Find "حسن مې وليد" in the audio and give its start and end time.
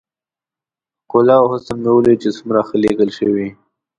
1.51-2.17